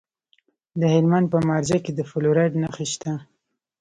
د 0.79 0.81
هلمند 0.93 1.27
په 1.33 1.37
مارجه 1.47 1.77
کې 1.85 1.91
د 1.93 1.99
فلورایټ 2.09 2.53
نښې 2.61 2.85
شته. 2.91 3.11